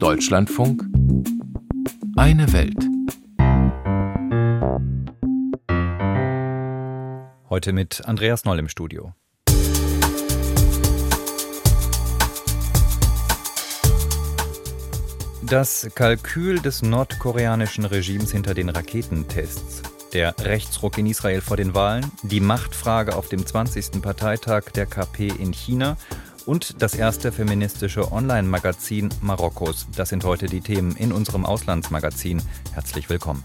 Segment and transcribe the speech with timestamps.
[0.00, 0.82] Deutschlandfunk
[2.16, 2.76] Eine Welt.
[7.48, 9.12] Heute mit Andreas Noll im Studio.
[15.48, 22.10] Das Kalkül des nordkoreanischen Regimes hinter den Raketentests, der Rechtsruck in Israel vor den Wahlen,
[22.22, 24.02] die Machtfrage auf dem 20.
[24.02, 25.96] Parteitag der KP in China
[26.46, 29.86] und das erste feministische Online-Magazin Marokkos.
[29.96, 32.40] Das sind heute die Themen in unserem Auslandsmagazin.
[32.72, 33.42] Herzlich willkommen.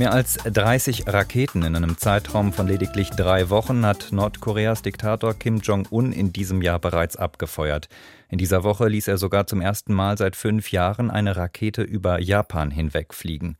[0.00, 5.58] Mehr als 30 Raketen in einem Zeitraum von lediglich drei Wochen hat Nordkoreas Diktator Kim
[5.58, 7.90] Jong-un in diesem Jahr bereits abgefeuert.
[8.30, 12.18] In dieser Woche ließ er sogar zum ersten Mal seit fünf Jahren eine Rakete über
[12.18, 13.58] Japan hinwegfliegen.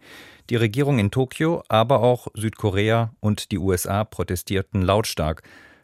[0.49, 5.43] Die Regierung in Tokio, aber auch Südkorea und die USA protestierten lautstark,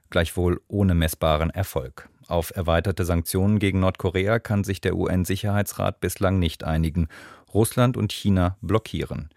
[0.09, 2.09] gleichwohl ohne messbaren Erfolg.
[2.29, 7.09] Auf erweiterte Sanktionen gegen Nordkorea kann sich der UN-Sicherheitsrat bislang nicht einigen.
[7.53, 9.29] Russland und China blockieren.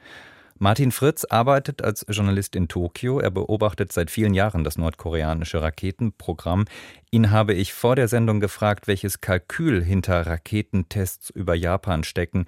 [0.61, 3.19] Martin Fritz arbeitet als Journalist in Tokio.
[3.19, 6.65] Er beobachtet seit vielen Jahren das nordkoreanische Raketenprogramm.
[7.11, 12.45] Ihn habe ich vor der Sendung gefragt, welches Kalkül hinter Raketentests über Japan stecken,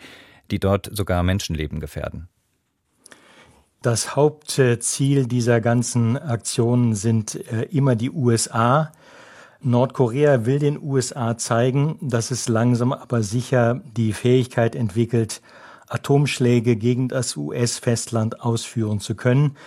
[0.52, 2.28] die dort sogar Menschenleben gefährden.
[3.82, 8.92] Das Hauptziel dieser ganzen Aktionen sind äh, immer die USA.
[9.62, 15.42] Nordkorea will den USA zeigen, dass es langsam aber sicher die Fähigkeit entwickelt,
[15.92, 19.58] Atomschläge gegen das US-Festland ausführen zu können.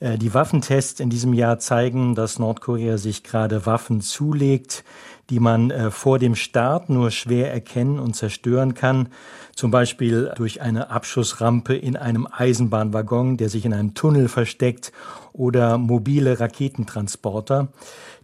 [0.00, 4.84] Äh, die Waffentests in diesem Jahr zeigen, dass Nordkorea sich gerade Waffen zulegt,
[5.28, 9.10] die man äh, vor dem Start nur schwer erkennen und zerstören kann.
[9.54, 14.92] Zum Beispiel durch eine Abschussrampe in einem Eisenbahnwaggon, der sich in einem Tunnel versteckt
[15.32, 17.68] oder mobile Raketentransporter.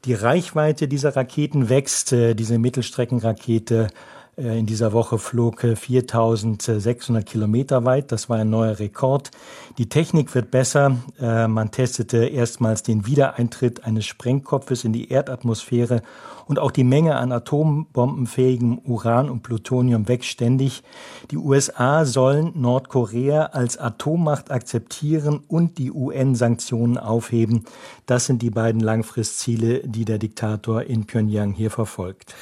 [0.04, 2.12] Die Reichweite dieser Raketen wächst.
[2.12, 3.88] Äh, diese Mittelstreckenrakete
[4.36, 8.12] in dieser Woche flog 4600 Kilometer weit.
[8.12, 9.30] Das war ein neuer Rekord.
[9.78, 10.98] Die Technik wird besser.
[11.18, 16.02] Äh, man testete erstmals den Wiedereintritt eines Sprengkopfes in die Erdatmosphäre
[16.46, 20.82] und auch die Menge an atombombenfähigem Uran und Plutonium wächst ständig.
[21.30, 27.64] Die USA sollen Nordkorea als Atommacht akzeptieren und die UN-Sanktionen aufheben.
[28.04, 32.34] Das sind die beiden Langfristziele, die der Diktator in Pyongyang hier verfolgt.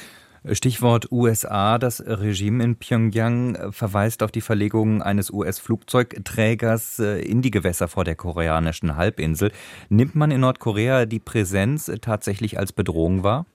[0.51, 1.77] Stichwort USA.
[1.77, 8.03] Das Regime in Pyongyang verweist auf die Verlegung eines US-Flugzeugträgers äh, in die Gewässer vor
[8.03, 9.51] der koreanischen Halbinsel.
[9.89, 13.45] Nimmt man in Nordkorea die Präsenz tatsächlich als Bedrohung wahr?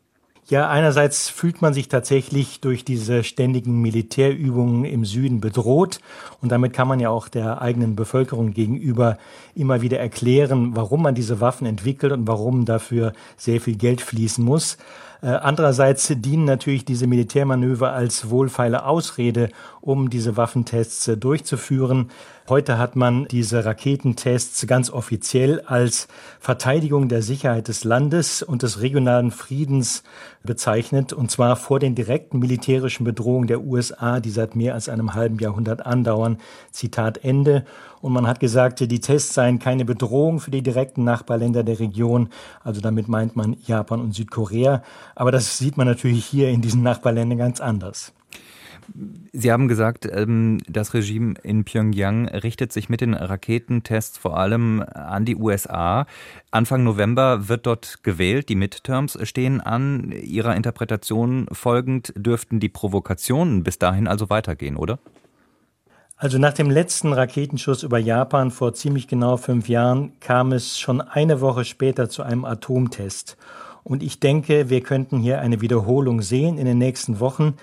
[0.49, 6.01] Ja, einerseits fühlt man sich tatsächlich durch diese ständigen Militärübungen im Süden bedroht
[6.41, 9.17] und damit kann man ja auch der eigenen Bevölkerung gegenüber
[9.55, 14.45] immer wieder erklären, warum man diese Waffen entwickelt und warum dafür sehr viel Geld fließen
[14.45, 14.77] muss.
[15.23, 19.51] Äh, andererseits dienen natürlich diese Militärmanöver als wohlfeile Ausrede,
[19.81, 22.11] um diese Waffentests äh, durchzuführen.
[22.49, 26.09] Heute hat man diese Raketentests ganz offiziell als
[26.41, 30.03] Verteidigung der Sicherheit des Landes und des regionalen Friedens
[30.43, 35.15] bezeichnet, und zwar vor den direkten militärischen Bedrohungen der USA, die seit mehr als einem
[35.15, 36.39] halben Jahrhundert andauern.
[36.73, 37.65] Zitat Ende.
[38.03, 42.29] Und man hat gesagt, die Tests seien keine Bedrohung für die direkten Nachbarländer der Region.
[42.65, 44.83] Also damit meint man Japan und Südkorea.
[45.15, 48.13] Aber das sieht man natürlich hier in diesen Nachbarländern ganz anders.
[49.33, 54.83] Sie haben gesagt, ähm, das Regime in Pyongyang richtet sich mit den Raketentests vor allem
[54.83, 56.07] an die USA.
[56.51, 60.13] Anfang November wird dort gewählt, die Midterms stehen an.
[60.13, 64.99] Ihrer Interpretation folgend dürften die Provokationen bis dahin also weitergehen, oder?
[66.23, 71.01] Also nach dem letzten Raketenschuss über Japan vor ziemlich genau fünf Jahren kam es schon
[71.01, 73.39] eine Woche später zu einem Atomtest.
[73.85, 77.55] Und ich denke, wir könnten hier eine Wiederholung sehen in den nächsten Wochen.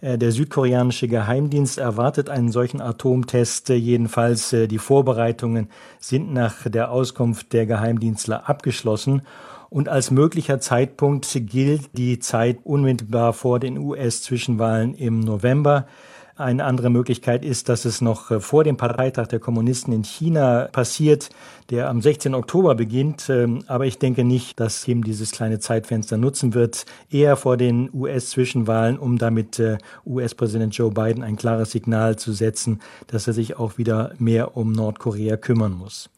[0.00, 3.70] Äh, der südkoreanische Geheimdienst erwartet einen solchen Atomtest.
[3.70, 9.22] Jedenfalls äh, die Vorbereitungen sind nach der Auskunft der Geheimdienstler abgeschlossen.
[9.70, 15.88] Und als möglicher Zeitpunkt gilt die Zeit unmittelbar vor den US-Zwischenwahlen im November.
[16.36, 20.68] Eine andere Möglichkeit ist, dass es noch äh, vor dem Parteitag der Kommunisten in China
[20.72, 21.30] passiert,
[21.70, 22.34] der am 16.
[22.34, 23.28] Oktober beginnt.
[23.30, 26.86] Ähm, aber ich denke nicht, dass ihm dieses kleine Zeitfenster nutzen wird.
[27.08, 32.80] Eher vor den US-Zwischenwahlen, um damit äh, US-Präsident Joe Biden ein klares Signal zu setzen,
[33.06, 36.10] dass er sich auch wieder mehr um Nordkorea kümmern muss.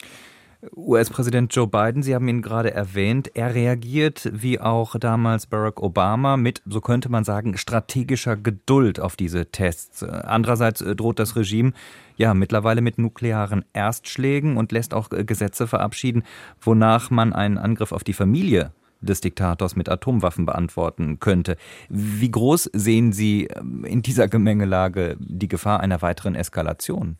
[0.75, 6.37] US-Präsident Joe Biden, Sie haben ihn gerade erwähnt, er reagiert wie auch damals Barack Obama
[6.37, 10.03] mit, so könnte man sagen, strategischer Geduld auf diese Tests.
[10.03, 11.73] Andererseits äh, droht das Regime
[12.17, 16.23] ja mittlerweile mit nuklearen Erstschlägen und lässt auch äh, Gesetze verabschieden,
[16.61, 21.56] wonach man einen Angriff auf die Familie des Diktators mit Atomwaffen beantworten könnte.
[21.88, 27.19] Wie groß sehen Sie ähm, in dieser Gemengelage die Gefahr einer weiteren Eskalation?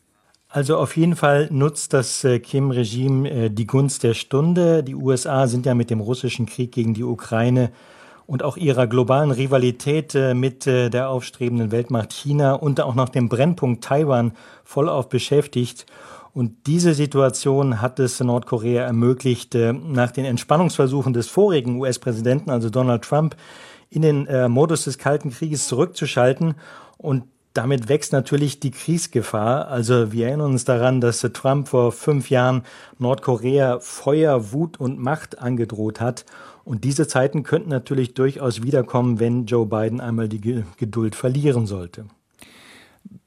[0.49, 4.81] Also auf jeden Fall nutzt das äh, Kim-Regime äh, die Gunst der Stunde.
[4.81, 7.71] Die USA sind ja mit dem russischen Krieg gegen die Ukraine
[8.25, 13.27] und auch ihrer globalen Rivalität äh, mit der aufstrebenden Weltmacht China und auch noch dem
[13.27, 14.31] Brennpunkt Taiwan
[14.63, 15.85] vollauf beschäftigt.
[16.33, 23.03] Und diese Situation hat es Nordkorea ermöglicht, nach den Entspannungsversuchen des vorigen US-Präsidenten, also Donald
[23.03, 23.35] Trump,
[23.89, 26.53] in den Modus des Kalten Krieges zurückzuschalten
[26.97, 27.23] und
[27.57, 29.67] damit wächst natürlich die Kriegsgefahr.
[29.67, 32.61] Also wir erinnern uns daran, dass Trump vor fünf Jahren
[32.99, 36.25] Nordkorea Feuer, Wut und Macht angedroht hat.
[36.63, 42.05] Und diese Zeiten könnten natürlich durchaus wiederkommen, wenn Joe Biden einmal die Geduld verlieren sollte.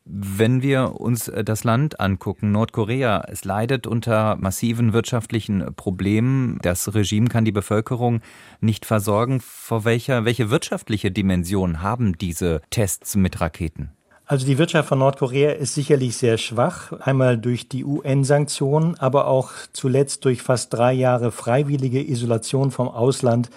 [0.05, 6.59] Wenn wir uns äh, das Land angucken, Nordkorea, es leidet unter massiven wirtschaftlichen Problemen.
[6.63, 8.21] Das Regime kann die Bevölkerung
[8.61, 9.41] nicht versorgen.
[9.41, 13.91] Vor welcher, welche wirtschaftliche Dimension haben diese Tests mit Raketen?
[14.31, 19.51] Also die Wirtschaft von Nordkorea ist sicherlich sehr schwach, einmal durch die UN-Sanktionen, aber auch
[19.73, 23.51] zuletzt durch fast drei Jahre freiwillige Isolation vom Ausland,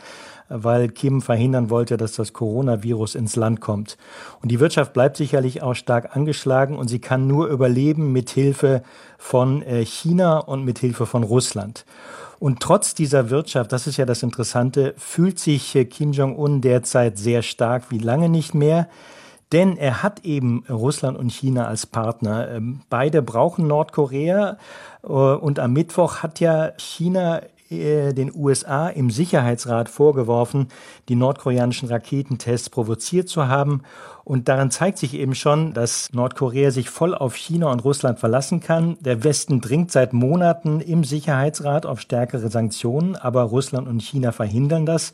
[0.50, 4.00] weil Kim verhindern wollte, dass das Coronavirus ins Land kommt.
[4.42, 8.82] Und die Wirtschaft bleibt sicherlich auch stark angeschlagen und sie kann nur überleben mit Hilfe
[9.20, 11.86] von äh, China und mit Hilfe von Russland.
[12.40, 17.20] Und trotz dieser Wirtschaft, das ist ja das Interessante, fühlt sich äh, Kim Jong-un derzeit
[17.20, 18.88] sehr stark wie lange nicht mehr.
[19.54, 22.50] Denn er hat eben Russland und China als Partner.
[22.50, 24.58] Ähm, beide brauchen Nordkorea.
[25.04, 30.70] Äh, und am Mittwoch hat ja China äh, den USA im Sicherheitsrat vorgeworfen,
[31.08, 33.84] die nordkoreanischen Raketentests provoziert zu haben.
[34.24, 38.60] Und daran zeigt sich eben schon, dass Nordkorea sich voll auf China und Russland verlassen
[38.60, 38.98] kann.
[39.02, 44.86] Der Westen dringt seit Monaten im Sicherheitsrat auf stärkere Sanktionen, aber Russland und China verhindern
[44.86, 45.14] das.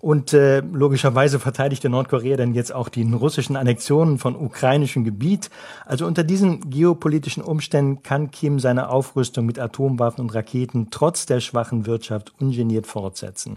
[0.00, 5.50] Und äh, logischerweise verteidigte Nordkorea dann jetzt auch die russischen Annexionen von ukrainischem Gebiet.
[5.84, 11.40] Also unter diesen geopolitischen Umständen kann Kim seine Aufrüstung mit Atomwaffen und Raketen trotz der
[11.40, 13.56] schwachen Wirtschaft ungeniert fortsetzen.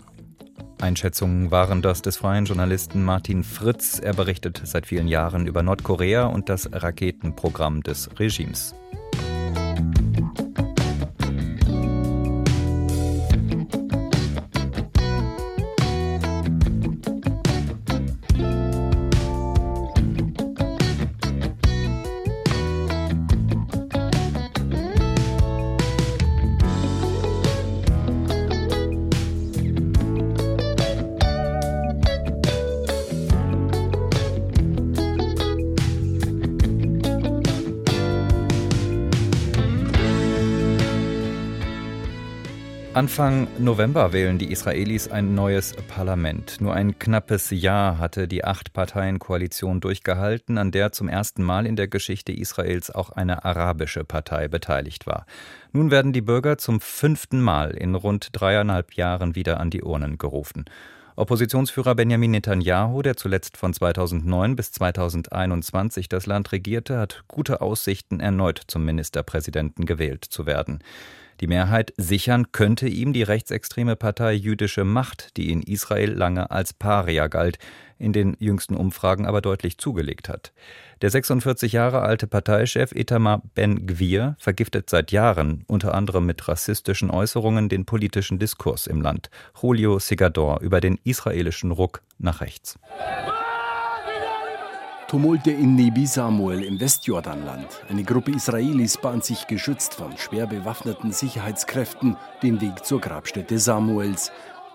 [0.82, 4.00] Einschätzungen waren das des freien Journalisten Martin Fritz.
[4.00, 8.74] Er berichtet seit vielen Jahren über Nordkorea und das Raketenprogramm des Regimes.
[43.00, 46.60] Anfang November wählen die Israelis ein neues Parlament.
[46.60, 51.88] Nur ein knappes Jahr hatte die Acht-Parteien-Koalition durchgehalten, an der zum ersten Mal in der
[51.88, 55.26] Geschichte Israels auch eine arabische Partei beteiligt war.
[55.72, 60.18] Nun werden die Bürger zum fünften Mal in rund dreieinhalb Jahren wieder an die Urnen
[60.18, 60.66] gerufen.
[61.16, 68.20] Oppositionsführer Benjamin Netanyahu, der zuletzt von 2009 bis 2021 das Land regierte, hat gute Aussichten,
[68.20, 70.80] erneut zum Ministerpräsidenten gewählt zu werden.
[71.40, 76.74] Die Mehrheit sichern könnte ihm die rechtsextreme Partei Jüdische Macht, die in Israel lange als
[76.74, 77.60] Paria galt,
[77.98, 80.52] in den jüngsten Umfragen aber deutlich zugelegt hat.
[81.02, 87.70] Der 46 Jahre alte Parteichef Itamar Ben-Gvir vergiftet seit Jahren, unter anderem mit rassistischen Äußerungen,
[87.70, 89.30] den politischen Diskurs im Land.
[89.62, 92.78] Julio Sigador über den israelischen Ruck nach rechts.
[95.10, 97.66] Tumulte in Nebi Samuel im Westjordanland.
[97.90, 104.32] Eine Gruppe Israelis bahnt sich geschützt von schwer bewaffneten Sicherheitskräften den Weg zur Grabstätte Samuels.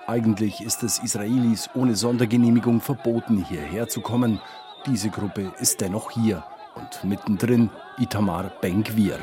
[0.08, 4.40] Eigentlich ist es Israelis ohne Sondergenehmigung verboten, hierher zu kommen.
[4.86, 6.42] Diese Gruppe ist dennoch hier.
[6.74, 9.18] Und mittendrin Itamar Ben-Gvir.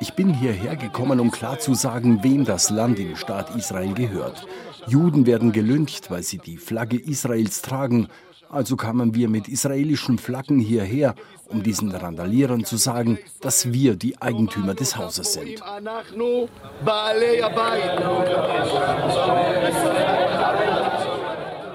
[0.00, 4.46] Ich bin hierher gekommen, um klar zu sagen, wem das Land im Staat Israel gehört.
[4.86, 8.08] Juden werden gelyncht, weil sie die Flagge Israels tragen.
[8.48, 11.14] Also kamen wir mit israelischen Flaggen hierher,
[11.48, 15.62] um diesen Randalierern zu sagen, dass wir die Eigentümer des Hauses sind.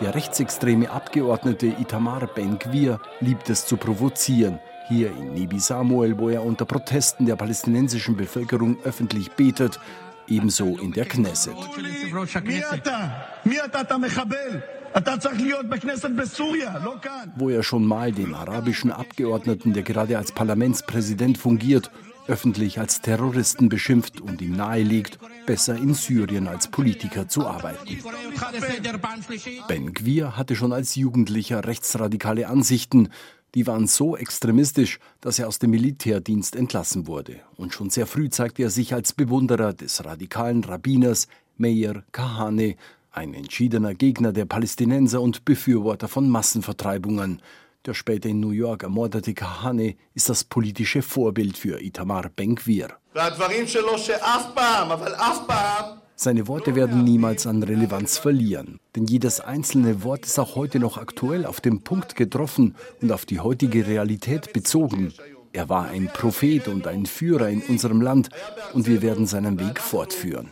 [0.02, 4.58] Der rechtsextreme Abgeordnete Itamar Ben-Gvir liebt es zu provozieren.
[4.88, 9.80] Hier in Nebi Samuel, wo er unter Protesten der palästinensischen Bevölkerung öffentlich betet,
[10.28, 11.54] ebenso in der Knesset.
[17.36, 21.92] Wo er schon mal den arabischen Abgeordneten, der gerade als Parlamentspräsident fungiert,
[22.32, 28.00] öffentlich als Terroristen beschimpft und ihm nahelegt, besser in Syrien als Politiker zu arbeiten.
[29.68, 33.10] Ben Gwir hatte schon als Jugendlicher rechtsradikale Ansichten,
[33.54, 37.42] die waren so extremistisch, dass er aus dem Militärdienst entlassen wurde.
[37.58, 42.78] Und schon sehr früh zeigte er sich als Bewunderer des radikalen Rabbiners Meir Kahane,
[43.12, 47.42] ein entschiedener Gegner der Palästinenser und Befürworter von Massenvertreibungen.
[47.88, 52.90] Der später in New York ermordete Kahane ist das politische Vorbild für Itamar Ben-Gvir.
[56.16, 61.00] Seine Worte werden niemals an Relevanz verlieren, denn jedes einzelne Wort ist auch heute noch
[61.00, 65.12] aktuell auf den Punkt getroffen und auf die heutige Realität bezogen.
[65.52, 68.30] Er war ein Prophet und ein Führer in unserem Land
[68.74, 70.50] und wir werden seinen Weg fortführen.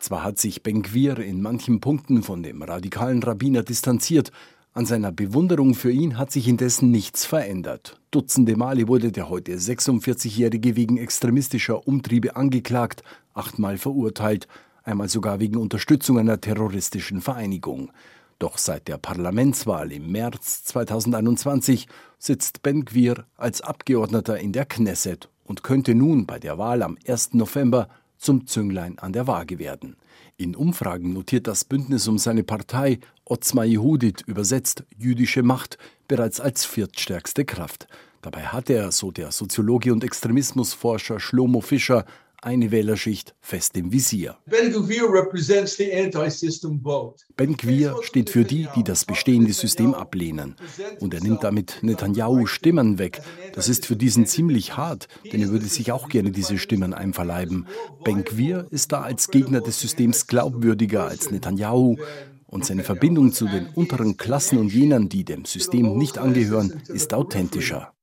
[0.00, 4.30] Zwar hat sich Ben-Gvir in manchen Punkten von dem radikalen Rabbiner distanziert,
[4.74, 8.00] an seiner Bewunderung für ihn hat sich indessen nichts verändert.
[8.10, 13.02] Dutzende Male wurde der heute 46-Jährige wegen extremistischer Umtriebe angeklagt,
[13.34, 14.48] achtmal verurteilt,
[14.82, 17.90] einmal sogar wegen Unterstützung einer terroristischen Vereinigung.
[18.38, 21.86] Doch seit der Parlamentswahl im März 2021
[22.18, 26.96] sitzt Ben Gwir als Abgeordneter in der Knesset und könnte nun bei der Wahl am
[27.06, 27.34] 1.
[27.34, 29.96] November zum Zünglein an der Waage werden.
[30.38, 33.00] In Umfragen notiert das Bündnis um seine Partei
[33.32, 37.86] Otzma Yehudit übersetzt jüdische Macht bereits als viertstärkste Kraft.
[38.20, 42.04] Dabei hat er, so der Soziologe und Extremismusforscher Shlomo Fischer,
[42.42, 44.36] eine Wählerschicht fest im Visier.
[47.36, 50.56] Ben Gwir steht für die, die das bestehende System ablehnen.
[51.00, 53.22] Und er nimmt damit Netanyahu Stimmen weg.
[53.54, 57.66] Das ist für diesen ziemlich hart, denn er würde sich auch gerne diese Stimmen einverleiben.
[58.04, 61.96] Ben Gwir ist da als Gegner des Systems glaubwürdiger als Netanyahu.
[62.52, 67.14] Und seine Verbindung zu den unteren Klassen und jenen, die dem System nicht angehören, ist
[67.14, 67.94] authentischer.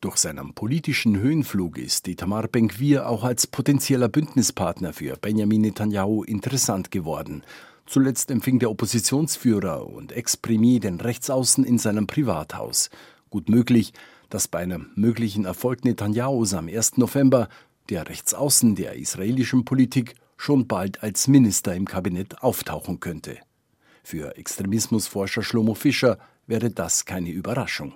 [0.00, 6.90] Durch seinen politischen Höhenflug ist Itamar Ben-Gvir auch als potenzieller Bündnispartner für Benjamin Netanyahu interessant
[6.90, 7.44] geworden.
[7.86, 12.90] Zuletzt empfing der Oppositionsführer und Ex-Premier den Rechtsaußen in seinem Privathaus.
[13.30, 13.92] Gut möglich,
[14.30, 16.96] dass bei einem möglichen Erfolg Netanyahus am 1.
[16.96, 17.48] November
[17.88, 23.38] der Rechtsaußen der israelischen Politik schon bald als Minister im Kabinett auftauchen könnte.
[24.02, 26.18] Für Extremismusforscher Schlomo Fischer
[26.52, 27.94] wäre das keine Überraschung.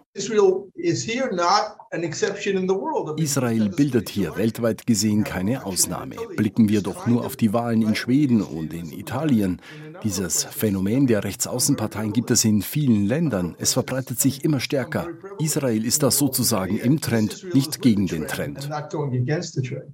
[3.17, 6.17] Israel bildet hier weltweit gesehen keine Ausnahme.
[6.37, 9.61] Blicken wir doch nur auf die Wahlen in Schweden und in Italien.
[10.03, 13.57] Dieses Phänomen der Rechtsaußenparteien gibt es in vielen Ländern.
[13.59, 15.07] Es verbreitet sich immer stärker.
[15.39, 18.71] Israel ist da sozusagen im Trend, nicht gegen den Trend.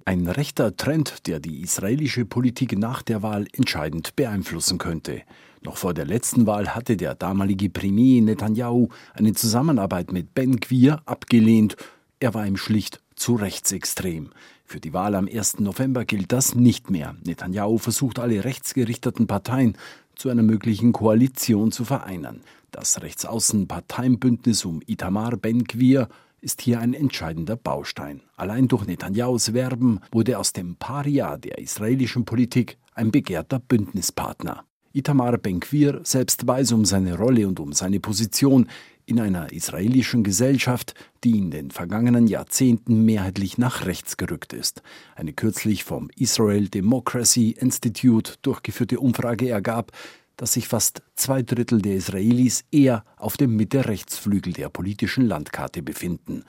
[0.05, 5.23] Ein rechter Trend, der die israelische Politik nach der Wahl entscheidend beeinflussen könnte.
[5.63, 11.01] Noch vor der letzten Wahl hatte der damalige Premier Netanyahu eine Zusammenarbeit mit Ben Gwir
[11.05, 11.77] abgelehnt.
[12.19, 14.31] Er war ihm schlicht zu rechtsextrem.
[14.65, 15.59] Für die Wahl am 1.
[15.59, 17.15] November gilt das nicht mehr.
[17.23, 19.77] Netanyahu versucht alle rechtsgerichteten Parteien
[20.15, 22.41] zu einer möglichen Koalition zu vereinen.
[22.71, 26.09] Das Rechtsaußen-Parteienbündnis um Itamar Ben Gwir
[26.41, 28.21] ist hier ein entscheidender Baustein.
[28.35, 34.65] Allein durch Netanyahus Werben wurde aus dem Paria der israelischen Politik ein begehrter Bündnispartner.
[34.95, 38.69] Itamar Ben-Gvir selbst weiß um seine Rolle und um seine Position
[39.07, 44.83] in einer israelischen Gesellschaft, die in den vergangenen Jahrzehnten mehrheitlich nach rechts gerückt ist.
[45.15, 49.91] Eine kürzlich vom Israel Democracy Institute durchgeführte Umfrage ergab,
[50.37, 56.43] dass sich fast zwei Drittel der Israelis eher auf dem Mitte-Rechtsflügel der politischen Landkarte befinden.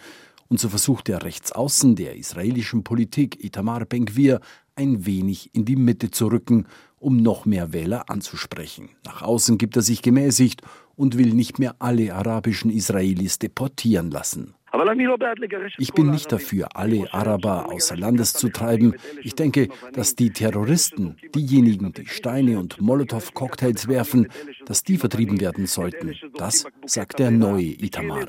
[0.49, 4.41] Und so versucht der Rechtsaußen der israelischen Politik, Itamar Ben-Gvir,
[4.76, 6.66] ein wenig in die Mitte zu rücken
[7.04, 8.88] um noch mehr Wähler anzusprechen.
[9.04, 10.62] Nach außen gibt er sich gemäßigt
[10.97, 14.54] und will nicht mehr alle arabischen Israelis deportieren lassen.
[15.78, 18.95] Ich bin nicht dafür, alle Araber außer Landes zu treiben.
[19.23, 24.28] Ich denke, dass die Terroristen, diejenigen, die Steine und Molotow-Cocktails werfen,
[24.66, 26.14] dass die vertrieben werden sollten.
[26.37, 28.26] Das sagt der neue Itamar.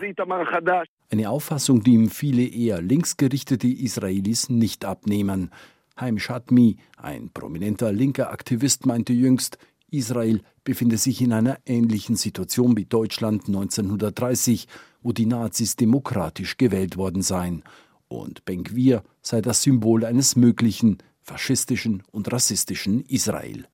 [1.10, 5.50] Eine Auffassung, die ihm viele eher linksgerichtete Israelis nicht abnehmen.
[5.98, 9.58] Haim Shatmi, ein prominenter linker Aktivist, meinte jüngst,
[9.90, 14.68] Israel befinde sich in einer ähnlichen Situation wie Deutschland 1930,
[15.02, 17.64] wo die Nazis demokratisch gewählt worden seien.
[18.08, 23.68] Und Ben-Gvir sei das Symbol eines möglichen faschistischen und rassistischen Israel.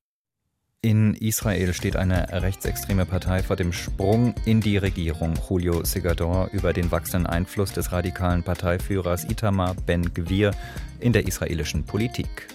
[0.84, 5.34] In Israel steht eine rechtsextreme Partei vor dem Sprung in die Regierung.
[5.48, 10.50] Julio Segador über den wachsenden Einfluss des radikalen Parteiführers Itamar Ben-Gvir
[10.98, 12.48] in der israelischen Politik.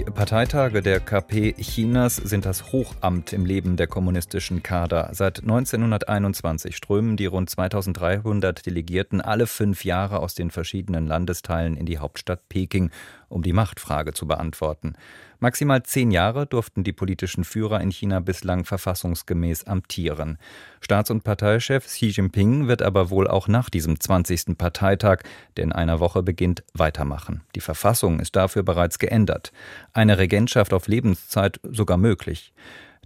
[0.00, 5.10] Die Parteitage der KP Chinas sind das Hochamt im Leben der kommunistischen Kader.
[5.12, 11.84] Seit 1921 strömen die rund 2300 Delegierten alle fünf Jahre aus den verschiedenen Landesteilen in
[11.84, 12.90] die Hauptstadt Peking,
[13.28, 14.94] um die Machtfrage zu beantworten.
[15.40, 20.36] Maximal zehn Jahre durften die politischen Führer in China bislang verfassungsgemäß amtieren.
[20.82, 24.58] Staats- und Parteichef Xi Jinping wird aber wohl auch nach diesem 20.
[24.58, 25.20] Parteitag,
[25.56, 27.40] der in einer Woche beginnt, weitermachen.
[27.54, 29.50] Die Verfassung ist dafür bereits geändert.
[29.94, 32.52] Eine Regentschaft auf Lebenszeit sogar möglich.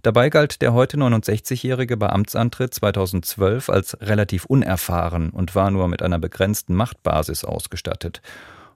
[0.01, 6.03] Dabei galt der heute 69-Jährige bei Amtsantritt 2012 als relativ unerfahren und war nur mit
[6.03, 8.21] einer begrenzten Machtbasis ausgestattet.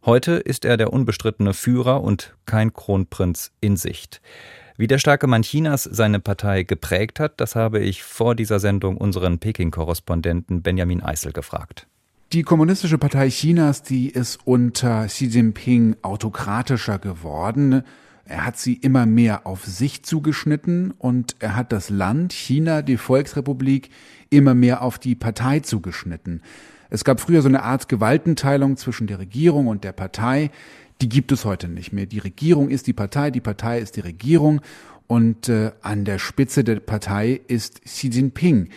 [0.05, 4.21] Heute ist er der unbestrittene Führer und kein Kronprinz in Sicht.
[4.77, 8.95] Wie der starke Mann Chinas seine Partei geprägt hat, das habe ich vor dieser Sendung
[8.95, 11.85] unseren Peking-Korrespondenten Benjamin Eisel gefragt.
[12.31, 17.83] Die Kommunistische Partei Chinas, die ist unter Xi Jinping autokratischer geworden.
[18.23, 22.97] Er hat sie immer mehr auf sich zugeschnitten und er hat das Land, China, die
[22.97, 23.89] Volksrepublik,
[24.29, 26.41] immer mehr auf die Partei zugeschnitten.
[26.89, 30.49] Es gab früher so eine Art Gewaltenteilung zwischen der Regierung und der Partei.
[31.01, 32.07] Die gibt es heute nicht mehr.
[32.07, 34.61] Die Regierung ist die Partei, die Partei ist die Regierung
[35.07, 38.69] und äh, an der Spitze der Partei ist Xi Jinping.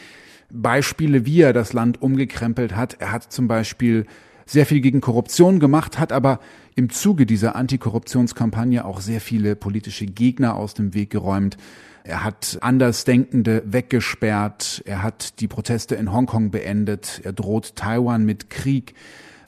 [0.50, 2.96] Beispiele, wie er das Land umgekrempelt hat.
[3.00, 4.06] Er hat zum Beispiel
[4.44, 6.40] sehr viel gegen Korruption gemacht, hat aber
[6.74, 11.56] im Zuge dieser Antikorruptionskampagne auch sehr viele politische Gegner aus dem Weg geräumt.
[12.04, 14.82] Er hat Andersdenkende weggesperrt.
[14.86, 17.20] Er hat die Proteste in Hongkong beendet.
[17.24, 18.94] Er droht Taiwan mit Krieg.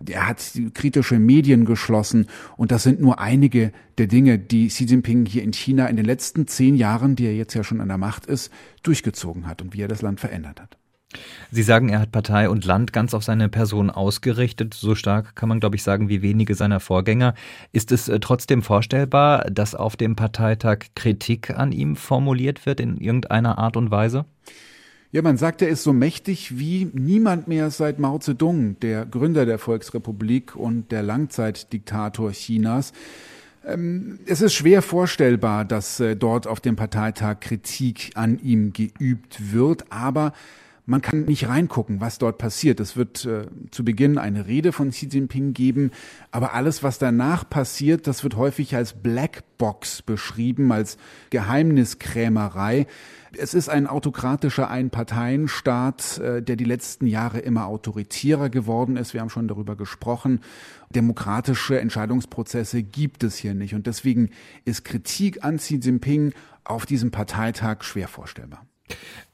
[0.06, 0.42] Er hat
[0.74, 2.26] kritische Medien geschlossen.
[2.56, 6.04] Und das sind nur einige der Dinge, die Xi Jinping hier in China in den
[6.04, 9.74] letzten zehn Jahren, die er jetzt ja schon an der Macht ist, durchgezogen hat und
[9.74, 10.76] wie er das Land verändert hat.
[11.50, 14.74] Sie sagen, er hat Partei und Land ganz auf seine Person ausgerichtet.
[14.74, 17.34] So stark kann man, glaube ich, sagen, wie wenige seiner Vorgänger.
[17.72, 22.96] Ist es äh, trotzdem vorstellbar, dass auf dem Parteitag Kritik an ihm formuliert wird in
[22.96, 24.24] irgendeiner Art und Weise?
[25.14, 29.46] Ja, man sagt, er ist so mächtig wie niemand mehr seit Mao Zedong, der Gründer
[29.46, 32.92] der Volksrepublik und der Langzeitdiktator Chinas.
[33.64, 39.52] Ähm, es ist schwer vorstellbar, dass äh, dort auf dem Parteitag Kritik an ihm geübt
[39.52, 40.32] wird, aber
[40.86, 42.78] man kann nicht reingucken, was dort passiert.
[42.78, 45.90] Es wird äh, zu Beginn eine Rede von Xi Jinping geben,
[46.30, 50.98] aber alles, was danach passiert, das wird häufig als Blackbox beschrieben, als
[51.30, 52.86] Geheimniskrämerei.
[53.36, 59.14] Es ist ein autokratischer Einparteienstaat, äh, der die letzten Jahre immer autoritärer geworden ist.
[59.14, 60.40] Wir haben schon darüber gesprochen.
[60.90, 63.74] Demokratische Entscheidungsprozesse gibt es hier nicht.
[63.74, 64.30] Und deswegen
[64.66, 68.66] ist Kritik an Xi Jinping auf diesem Parteitag schwer vorstellbar.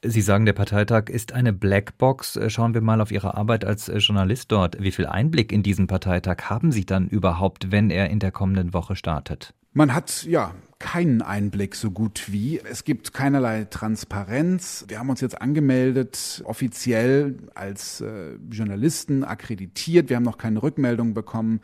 [0.03, 2.39] Sie sagen, der Parteitag ist eine Blackbox.
[2.47, 4.81] Schauen wir mal auf Ihre Arbeit als Journalist dort.
[4.81, 8.73] Wie viel Einblick in diesen Parteitag haben Sie dann überhaupt, wenn er in der kommenden
[8.73, 9.53] Woche startet?
[9.73, 12.59] Man hat ja keinen Einblick so gut wie.
[12.59, 14.85] Es gibt keinerlei Transparenz.
[14.87, 20.09] Wir haben uns jetzt angemeldet, offiziell als äh, Journalisten akkreditiert.
[20.09, 21.61] Wir haben noch keine Rückmeldung bekommen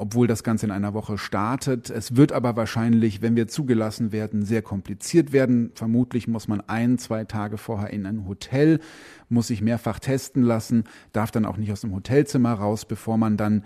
[0.00, 1.90] obwohl das Ganze in einer Woche startet.
[1.90, 5.72] Es wird aber wahrscheinlich, wenn wir zugelassen werden, sehr kompliziert werden.
[5.74, 8.80] Vermutlich muss man ein, zwei Tage vorher in ein Hotel,
[9.28, 13.36] muss sich mehrfach testen lassen, darf dann auch nicht aus dem Hotelzimmer raus, bevor man
[13.36, 13.62] dann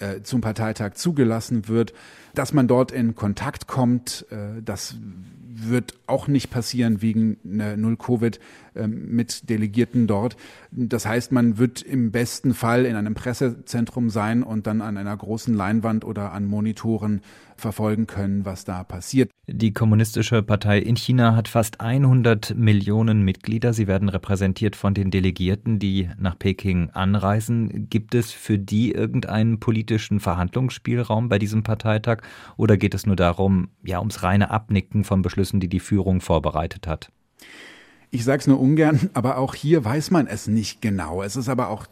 [0.00, 1.92] äh, zum Parteitag zugelassen wird.
[2.34, 4.96] Dass man dort in Kontakt kommt, äh, das
[5.52, 8.40] wird auch nicht passieren wegen Null Covid
[8.74, 10.36] ähm, mit Delegierten dort.
[10.70, 15.16] Das heißt, man wird im besten Fall in einem Pressezentrum sein und dann an einer
[15.16, 17.20] großen Leinwand oder an Monitoren
[17.60, 19.30] verfolgen können, was da passiert.
[19.46, 23.72] Die Kommunistische Partei in China hat fast 100 Millionen Mitglieder.
[23.72, 27.88] Sie werden repräsentiert von den Delegierten, die nach Peking anreisen.
[27.88, 32.22] Gibt es für die irgendeinen politischen Verhandlungsspielraum bei diesem Parteitag
[32.56, 36.86] oder geht es nur darum, ja, ums reine Abnicken von Beschlüssen, die die Führung vorbereitet
[36.86, 37.10] hat?
[38.12, 41.22] Ich sage es nur ungern, aber auch hier weiß man es nicht genau.
[41.22, 41.86] Es ist aber auch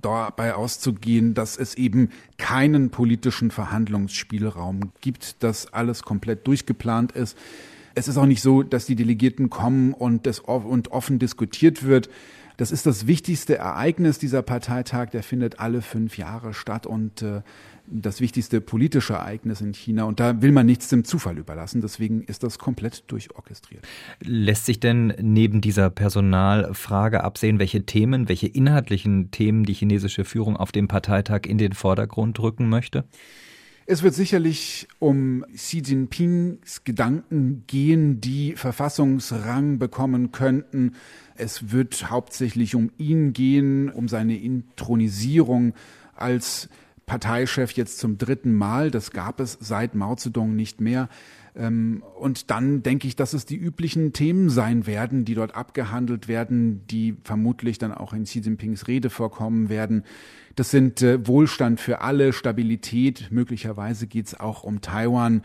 [0.00, 7.36] dabei auszugehen, dass es eben keinen politischen Verhandlungsspielraum gibt, dass alles komplett durchgeplant ist.
[7.96, 12.08] Es ist auch nicht so, dass die Delegierten kommen und das und offen diskutiert wird.
[12.58, 15.10] Das ist das wichtigste Ereignis dieser Parteitag.
[15.10, 17.42] Der findet alle fünf Jahre statt und äh,
[17.86, 20.04] das wichtigste politische Ereignis in China.
[20.04, 21.80] Und da will man nichts dem Zufall überlassen.
[21.80, 23.86] Deswegen ist das komplett durchorchestriert.
[24.20, 30.56] Lässt sich denn neben dieser Personalfrage absehen, welche Themen, welche inhaltlichen Themen die chinesische Führung
[30.56, 33.04] auf dem Parteitag in den Vordergrund rücken möchte?
[33.90, 40.92] Es wird sicherlich um Xi Jinpings Gedanken gehen, die Verfassungsrang bekommen könnten.
[41.38, 45.74] Es wird hauptsächlich um ihn gehen, um seine Intronisierung
[46.14, 46.68] als
[47.06, 48.90] Parteichef jetzt zum dritten Mal.
[48.90, 51.08] Das gab es seit Mao Zedong nicht mehr.
[51.56, 56.28] Ähm, und dann denke ich, dass es die üblichen Themen sein werden, die dort abgehandelt
[56.28, 60.04] werden, die vermutlich dann auch in Xi Jinpings Rede vorkommen werden.
[60.58, 65.42] Das sind äh, Wohlstand für alle, Stabilität, möglicherweise geht es auch um Taiwan.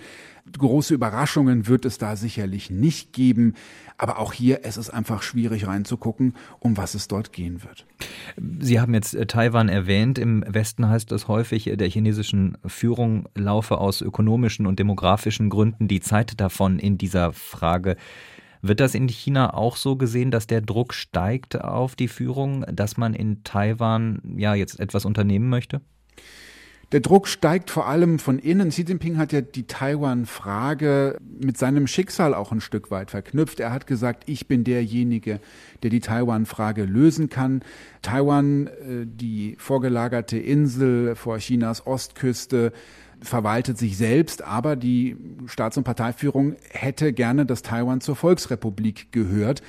[0.57, 3.53] Große Überraschungen wird es da sicherlich nicht geben.
[3.99, 7.85] Aber auch hier, es ist einfach schwierig reinzugucken, um was es dort gehen wird.
[8.59, 10.17] Sie haben jetzt äh, Taiwan erwähnt.
[10.17, 15.87] Im Westen heißt es häufig, äh, der chinesischen Führung laufe aus ökonomischen und demografischen Gründen
[15.87, 17.97] die Zeit davon in dieser Frage.
[18.65, 22.95] Wird das in China auch so gesehen, dass der Druck steigt auf die Führung, dass
[22.95, 25.81] man in Taiwan ja jetzt etwas unternehmen möchte?
[26.93, 28.69] Der Druck steigt vor allem von innen.
[28.69, 33.59] Xi Jinping hat ja die Taiwan-Frage mit seinem Schicksal auch ein Stück weit verknüpft.
[33.59, 35.41] Er hat gesagt, ich bin derjenige,
[35.81, 37.63] der die Taiwan-Frage lösen kann.
[38.01, 42.71] Taiwan, äh, die vorgelagerte Insel vor Chinas Ostküste,
[43.23, 45.15] verwaltet sich selbst, aber die
[45.47, 49.63] Staats- und Parteiführung hätte gerne, dass Taiwan zur Volksrepublik gehört.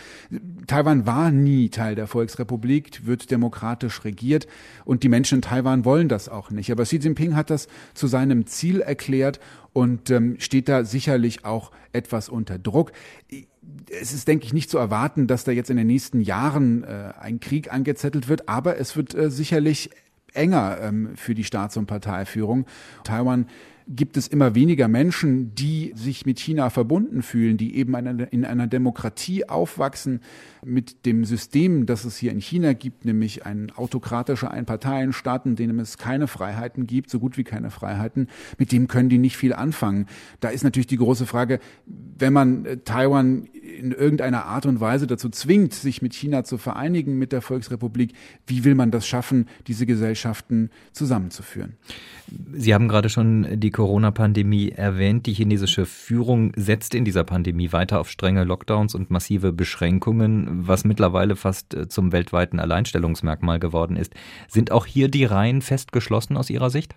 [0.66, 4.46] Taiwan war nie Teil der Volksrepublik, wird demokratisch regiert
[4.84, 6.70] und die Menschen in Taiwan wollen das auch nicht.
[6.70, 9.40] Aber Xi Jinping hat das zu seinem Ziel erklärt
[9.72, 12.92] und ähm, steht da sicherlich auch etwas unter Druck.
[14.00, 17.12] Es ist, denke ich, nicht zu erwarten, dass da jetzt in den nächsten Jahren äh,
[17.20, 19.90] ein Krieg angezettelt wird, aber es wird äh, sicherlich
[20.34, 22.66] enger ähm, für die Staats- und Parteiführung.
[23.04, 23.46] Taiwan
[23.86, 28.66] gibt es immer weniger Menschen, die sich mit China verbunden fühlen, die eben in einer
[28.66, 30.20] Demokratie aufwachsen
[30.64, 35.78] mit dem System, das es hier in China gibt, nämlich ein autokratischer Einparteienstaat, in dem
[35.78, 39.52] es keine Freiheiten gibt, so gut wie keine Freiheiten, mit dem können die nicht viel
[39.52, 40.06] anfangen.
[40.40, 45.06] Da ist natürlich die große Frage, wenn man äh, Taiwan in irgendeiner Art und Weise
[45.06, 48.14] dazu zwingt, sich mit China zu vereinigen, mit der Volksrepublik,
[48.46, 51.74] wie will man das schaffen, diese Gesellschaften zusammenzuführen?
[52.52, 55.26] Sie haben gerade schon die Corona-Pandemie erwähnt.
[55.26, 60.84] Die chinesische Führung setzt in dieser Pandemie weiter auf strenge Lockdowns und massive Beschränkungen, was
[60.84, 64.14] mittlerweile fast äh, zum weltweiten Alleinstellungsmerkmal geworden ist.
[64.48, 66.94] Sind auch hier die Reihen fest geschlossen aus Ihrer Sicht?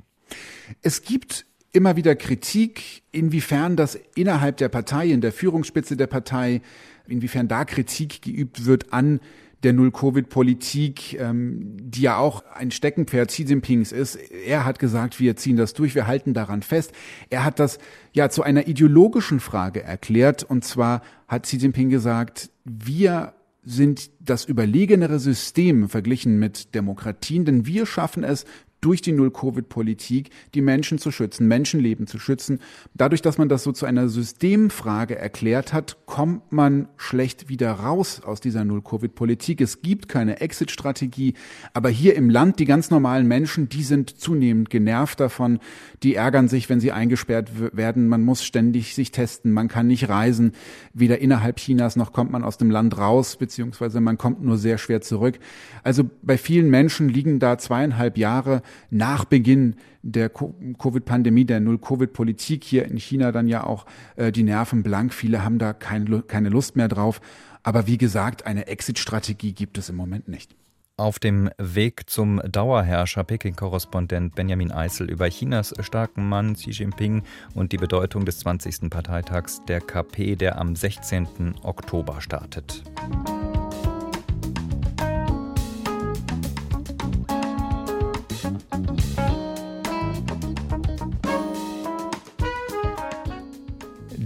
[0.81, 6.61] Es gibt immer wieder Kritik, inwiefern das innerhalb der Partei, in der Führungsspitze der Partei,
[7.07, 9.19] inwiefern da Kritik geübt wird an
[9.63, 14.15] der Null-Covid-Politik, ähm, die ja auch ein Steckenpferd Xi Jinpings ist.
[14.15, 16.91] Er hat gesagt, wir ziehen das durch, wir halten daran fest.
[17.29, 17.79] Er hat das
[18.13, 20.43] ja zu einer ideologischen Frage erklärt.
[20.43, 27.65] Und zwar hat Xi Jinping gesagt, wir sind das überlegenere System verglichen mit Demokratien, denn
[27.65, 28.45] wir schaffen es,
[28.81, 32.59] durch die Null-Covid-Politik die Menschen zu schützen, Menschenleben zu schützen.
[32.93, 38.21] Dadurch, dass man das so zu einer Systemfrage erklärt hat, kommt man schlecht wieder raus
[38.23, 39.61] aus dieser Null-Covid-Politik.
[39.61, 41.33] Es gibt keine Exit-Strategie,
[41.73, 45.59] aber hier im Land die ganz normalen Menschen, die sind zunehmend genervt davon.
[46.03, 48.07] Die ärgern sich, wenn sie eingesperrt werden.
[48.07, 50.51] Man muss ständig sich testen, man kann nicht reisen,
[50.93, 54.77] weder innerhalb Chinas noch kommt man aus dem Land raus, beziehungsweise man kommt nur sehr
[54.77, 55.39] schwer zurück.
[55.83, 62.85] Also bei vielen Menschen liegen da zweieinhalb Jahre nach Beginn der Covid-Pandemie, der Null-Covid-Politik hier
[62.85, 65.13] in China dann ja auch äh, die Nerven blank.
[65.13, 67.21] Viele haben da keine, keine Lust mehr drauf.
[67.63, 70.55] Aber wie gesagt, eine Exit-Strategie gibt es im Moment nicht.
[70.99, 77.21] Auf dem Weg zum Dauerherrscher Peking-Korrespondent Benjamin Eisel über Chinas starken Mann Xi Jinping
[77.53, 78.89] und die Bedeutung des 20.
[78.89, 81.53] Parteitags der KP, der am 16.
[81.61, 82.83] Oktober startet.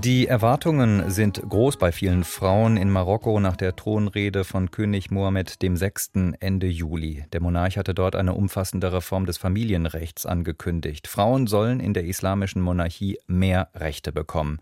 [0.04, 5.58] Die Erwartungen sind groß bei vielen Frauen in Marokko nach der Thronrede von König Mohammed
[5.62, 6.34] VI.
[6.40, 7.26] Ende Juli.
[7.34, 11.08] Der Monarch hatte dort eine umfassende Reform des Familienrechts angekündigt.
[11.08, 14.58] Frauen sollen in der islamischen Monarchie mehr Rechte bekommen.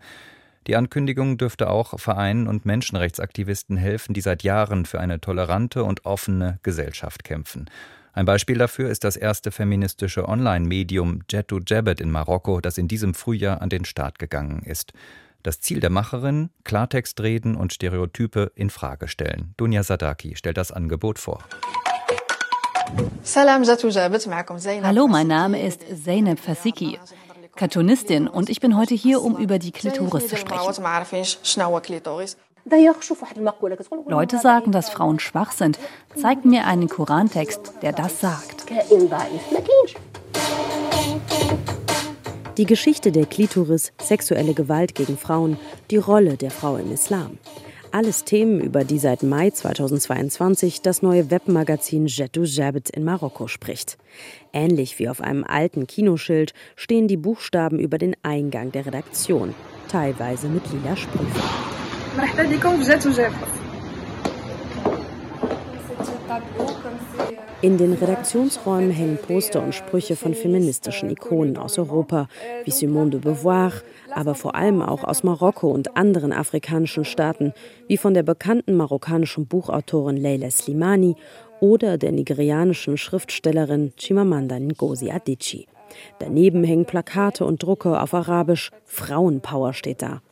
[0.66, 6.04] Die Ankündigung dürfte auch Vereinen und Menschenrechtsaktivisten helfen, die seit Jahren für eine tolerante und
[6.04, 7.70] offene Gesellschaft kämpfen.
[8.12, 13.14] Ein Beispiel dafür ist das erste feministische Online-Medium Jetu Jebet in Marokko, das in diesem
[13.14, 14.92] Frühjahr an den Start gegangen ist.
[15.42, 19.54] Das Ziel der Macherin, Klartext reden und Stereotype in Frage stellen.
[19.56, 21.42] Dunja Sadaki stellt das Angebot vor.
[24.82, 26.98] Hallo, mein Name ist Zeynep Fasiki,
[27.56, 30.84] Cartoonistin und ich bin heute hier, um über die Klitoris zu sprechen.
[34.06, 35.78] Leute sagen, dass Frauen schwach sind.
[36.16, 38.66] Zeigt mir einen Korantext, der das sagt.
[42.60, 45.56] Die Geschichte der Klitoris, sexuelle Gewalt gegen Frauen,
[45.90, 47.38] die Rolle der Frau im Islam.
[47.90, 53.96] Alles Themen, über die seit Mai 2022 das neue Webmagazin Jetou Jabet in Marokko spricht.
[54.52, 59.54] Ähnlich wie auf einem alten Kinoschild stehen die Buchstaben über den Eingang der Redaktion,
[59.88, 61.30] teilweise mit lila Sprüchen.
[67.62, 72.26] In den Redaktionsräumen hängen Poster und Sprüche von feministischen Ikonen aus Europa,
[72.64, 73.72] wie Simone de Beauvoir,
[74.14, 77.52] aber vor allem auch aus Marokko und anderen afrikanischen Staaten,
[77.86, 81.16] wie von der bekannten marokkanischen Buchautorin Leila Slimani
[81.60, 85.66] oder der nigerianischen Schriftstellerin Chimamanda Ngozi Adichie.
[86.18, 88.70] Daneben hängen Plakate und Drucke auf Arabisch.
[88.86, 90.22] Frauenpower steht da.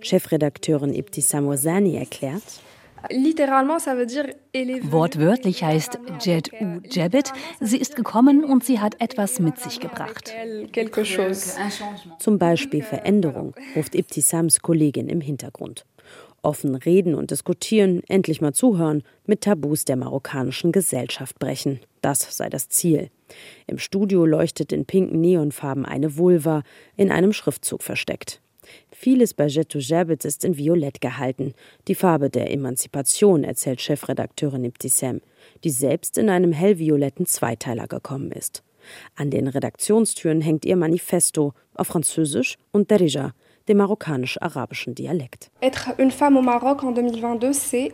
[0.00, 2.62] Chefredakteurin Ibtissam Wazani erklärt,
[4.90, 10.32] Wortwörtlich heißt Jed U Jebet, sie ist gekommen und sie hat etwas mit sich gebracht.
[12.18, 15.84] Zum Beispiel Veränderung, ruft Ibtissams Kollegin im Hintergrund.
[16.42, 21.80] Offen reden und diskutieren, endlich mal zuhören, mit Tabus der marokkanischen Gesellschaft brechen.
[22.00, 23.10] Das sei das Ziel.
[23.66, 26.62] Im Studio leuchtet in pinken Neonfarben eine Vulva,
[26.96, 28.40] in einem Schriftzug versteckt.
[29.00, 31.54] Vieles bei Jetou Jabet ist in Violett gehalten,
[31.86, 35.20] die Farbe der Emanzipation, erzählt Chefredakteurin Ibtissem,
[35.62, 38.64] die selbst in einem hellvioletten Zweiteiler gekommen ist.
[39.14, 43.34] An den Redaktionstüren hängt ihr Manifesto auf Französisch und Derija,
[43.68, 45.50] dem marokkanisch-arabischen Dialekt.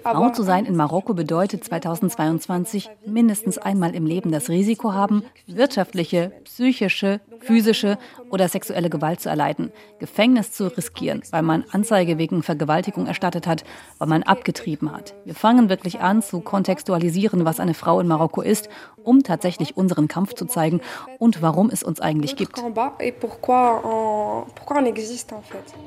[0.02, 6.32] Frau zu sein in Marokko bedeutet 2022 mindestens einmal im Leben das Risiko haben, wirtschaftliche,
[6.44, 7.98] psychische, physische
[8.30, 13.64] oder sexuelle Gewalt zu erleiden, Gefängnis zu riskieren, weil man Anzeige wegen Vergewaltigung erstattet hat,
[13.98, 15.14] weil man abgetrieben hat.
[15.24, 18.68] Wir fangen wirklich an zu kontextualisieren, was eine Frau in Marokko ist,
[19.04, 20.80] um tatsächlich unseren Kampf zu zeigen
[21.18, 22.62] und warum es uns eigentlich gibt.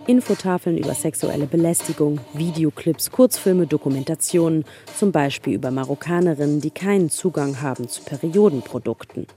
[0.08, 4.64] Infotafeln über sexuelle Belästigung, Videoclips, Kurzfilme, Dokumentationen,
[4.98, 9.28] zum Beispiel über Marokkanerinnen, die keinen Zugang haben zu Periodenprodukten.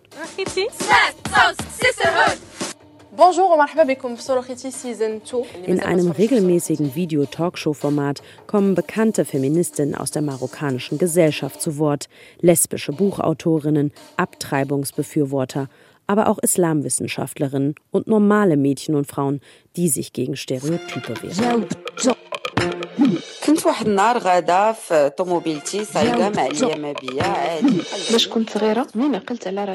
[5.66, 12.08] In einem regelmäßigen Video-Talkshow-Format kommen bekannte Feministinnen aus der marokkanischen Gesellschaft zu Wort,
[12.40, 15.68] lesbische Buchautorinnen, Abtreibungsbefürworter
[16.10, 19.40] aber auch Islamwissenschaftlerinnen und normale Mädchen und Frauen,
[19.76, 21.66] die sich gegen Stereotype wehren.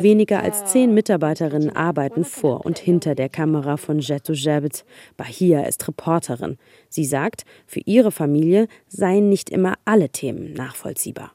[0.02, 4.84] Weniger als zehn Mitarbeiterinnen arbeiten vor und hinter der Kamera von Jetou Jabet.
[5.16, 6.58] Bahia ist Reporterin.
[6.90, 11.32] Sie sagt, für ihre Familie seien nicht immer alle Themen nachvollziehbar.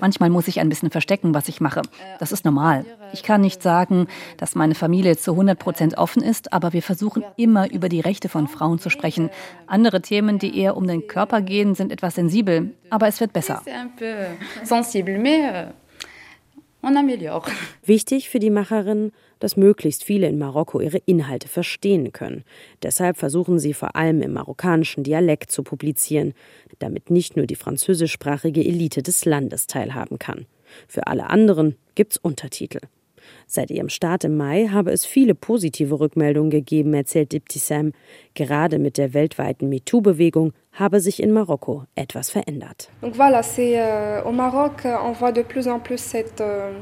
[0.00, 1.82] Manchmal muss ich ein bisschen verstecken, was ich mache.
[2.18, 2.84] Das ist normal.
[3.12, 7.22] Ich kann nicht sagen, dass meine Familie zu 100 Prozent offen ist, aber wir versuchen
[7.36, 9.30] immer über die Rechte von Frauen zu sprechen.
[9.68, 13.62] Andere Themen, die eher um den Körper gehen, sind etwas sensibel, aber es wird besser.
[17.84, 19.12] Wichtig für die Macherin,
[19.44, 22.44] dass möglichst viele in Marokko ihre Inhalte verstehen können.
[22.82, 26.32] Deshalb versuchen sie vor allem im marokkanischen Dialekt zu publizieren,
[26.78, 30.46] damit nicht nur die französischsprachige Elite des Landes teilhaben kann.
[30.88, 32.78] Für alle anderen gibt's Untertitel.
[33.46, 37.92] Seit ihrem Start im Mai habe es viele positive Rückmeldungen gegeben, erzählt Ibtissam.
[38.32, 42.88] Gerade mit der weltweiten MeToo-Bewegung habe sich in Marokko etwas verändert.
[43.02, 46.72] Donc voilà, euh, au Maroc, on voit de plus en plus cette euh,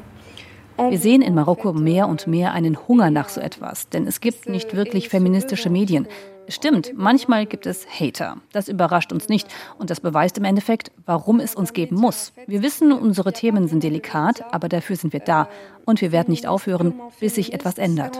[0.77, 4.49] wir sehen in Marokko mehr und mehr einen Hunger nach so etwas, denn es gibt
[4.49, 6.07] nicht wirklich feministische Medien.
[6.49, 8.37] Stimmt, manchmal gibt es Hater.
[8.51, 12.33] Das überrascht uns nicht und das beweist im Endeffekt, warum es uns geben muss.
[12.47, 15.47] Wir wissen, unsere Themen sind delikat, aber dafür sind wir da
[15.85, 18.19] und wir werden nicht aufhören, bis sich etwas ändert.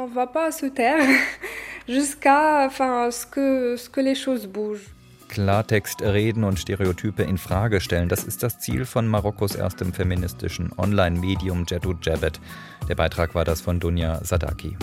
[5.33, 8.07] Klartext reden und Stereotype in Frage stellen.
[8.07, 12.39] Das ist das Ziel von Marokkos erstem feministischen Online-Medium Jeddu Jabet.
[12.87, 14.77] Der Beitrag war das von Dunja Sadaki.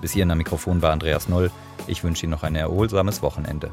[0.00, 1.52] Bis hierhin am Mikrofon war Andreas Null.
[1.86, 3.70] Ich wünsche Ihnen noch ein erholsames Wochenende.